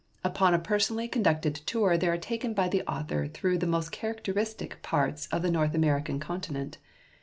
[0.23, 3.91] Upon a personally con ducted tour they are taken by the author through the most
[3.91, 6.79] characteristic parts of the North American continent.